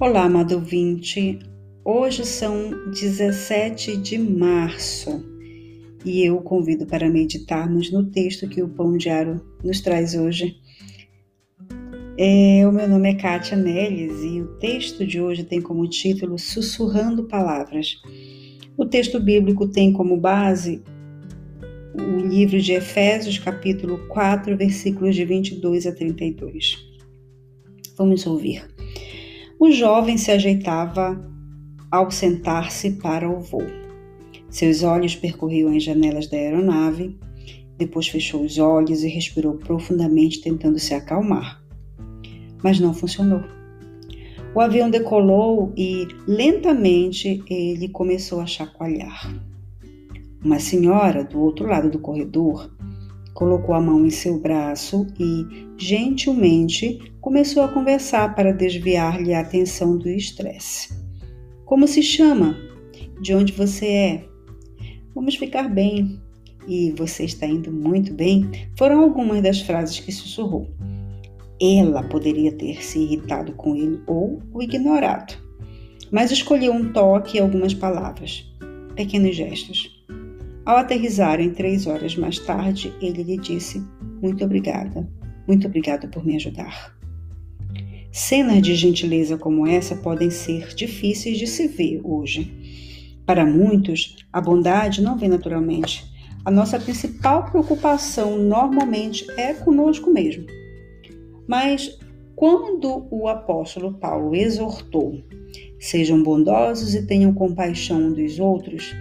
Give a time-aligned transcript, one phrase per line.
[0.00, 1.38] Olá, amado ouvinte.
[1.84, 5.22] Hoje são 17 de março
[6.06, 10.56] e eu convido para meditarmos no texto que o Pão Diário nos traz hoje.
[12.16, 16.38] É, o meu nome é Kátia Neles e o texto de hoje tem como título
[16.38, 18.00] Sussurrando Palavras.
[18.78, 20.82] O texto bíblico tem como base
[21.94, 26.78] o livro de Efésios, capítulo 4, versículos de 22 a 32.
[27.98, 28.69] Vamos ouvir.
[29.60, 31.22] O jovem se ajeitava
[31.90, 33.66] ao sentar-se para o voo.
[34.48, 37.14] Seus olhos percorriam as janelas da aeronave,
[37.76, 41.62] depois fechou os olhos e respirou profundamente, tentando se acalmar.
[42.64, 43.42] Mas não funcionou.
[44.54, 49.30] O avião decolou e, lentamente, ele começou a chacoalhar.
[50.42, 52.70] Uma senhora, do outro lado do corredor,
[53.34, 59.96] colocou a mão em seu braço e, gentilmente, começou a conversar para desviar-lhe a atenção
[59.96, 60.94] do estresse.
[61.64, 62.56] Como se chama?
[63.20, 64.24] De onde você é?
[65.14, 66.20] Vamos ficar bem.
[66.68, 68.50] E você está indo muito bem?
[68.76, 70.68] Foram algumas das frases que sussurrou.
[71.60, 75.34] Ela poderia ter se irritado com ele ou o ignorado,
[76.10, 78.50] mas escolheu um toque e algumas palavras,
[78.94, 79.89] pequenos gestos.
[80.70, 83.82] Ao aterrizarem três horas mais tarde, ele lhe disse:
[84.22, 85.04] Muito obrigada,
[85.44, 86.96] muito obrigado por me ajudar.
[88.12, 92.54] Cenas de gentileza como essa podem ser difíceis de se ver hoje.
[93.26, 96.04] Para muitos, a bondade não vem naturalmente.
[96.44, 100.46] A nossa principal preocupação normalmente é conosco mesmo.
[101.48, 101.98] Mas
[102.36, 105.20] quando o apóstolo Paulo exortou:
[105.80, 108.94] sejam bondosos e tenham compaixão dos outros,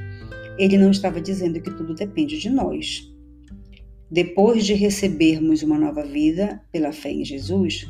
[0.60, 3.10] ele não estava dizendo que tudo depende de nós.
[4.12, 7.88] Depois de recebermos uma nova vida pela fé em Jesus,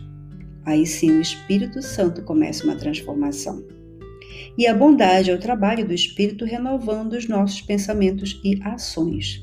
[0.64, 3.66] aí sim o Espírito Santo começa uma transformação.
[4.56, 9.42] E a bondade é o trabalho do Espírito renovando os nossos pensamentos e ações.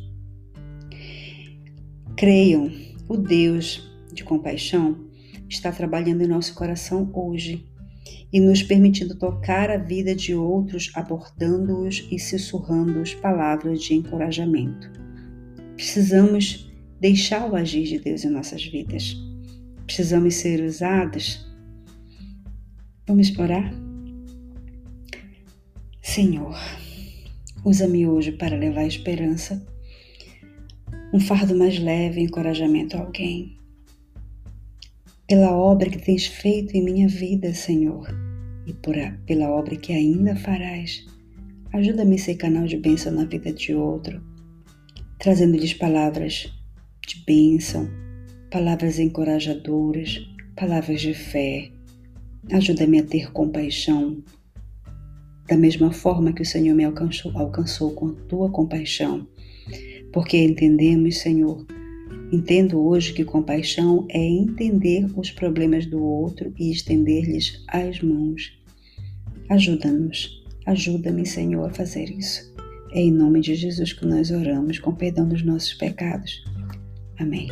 [2.16, 2.70] Creiam,
[3.08, 5.04] o Deus de compaixão
[5.48, 7.66] está trabalhando em nosso coração hoje
[8.33, 14.91] e nos permitindo tocar a vida de outros, abordando-os e sussurrando-os palavras de encorajamento.
[15.75, 19.17] Precisamos deixar o agir de Deus em nossas vidas.
[19.87, 21.47] Precisamos ser usados.
[23.06, 23.72] Vamos orar?
[26.03, 26.56] Senhor,
[27.65, 29.65] usa-me hoje para levar esperança,
[31.12, 33.56] um fardo mais leve encorajamento a alguém
[35.26, 38.09] pela obra que tens feito em minha vida, Senhor,
[38.64, 41.04] e por a, pela obra que ainda farás.
[41.72, 44.22] Ajuda-me a ser canal de bênção na vida de outro,
[45.19, 46.53] trazendo-lhes palavras
[47.06, 47.88] de bênção,
[48.50, 50.20] palavras encorajadoras,
[50.54, 51.72] palavras de fé.
[52.53, 54.22] Ajuda-me a ter compaixão,
[55.48, 59.26] da mesma forma que o Senhor me alcançou, alcançou com a tua compaixão,
[60.12, 61.66] porque entendemos, Senhor,
[62.32, 68.53] Entendo hoje que compaixão é entender os problemas do outro e estender-lhes as mãos.
[69.48, 72.53] Ajuda-nos, ajuda-me, Senhor, a fazer isso.
[72.92, 76.44] É em nome de Jesus que nós oramos, com perdão dos nossos pecados.
[77.19, 77.48] Amém.